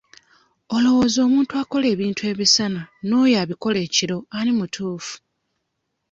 Olowooza 0.75 1.19
omuntu 1.27 1.51
akola 1.61 1.85
ebintu 1.93 2.21
emisana 2.31 2.81
n'oyo 3.07 3.35
abikola 3.43 3.77
ekiro 3.87 4.17
ani 4.37 4.51
mutuufu? 4.57 5.15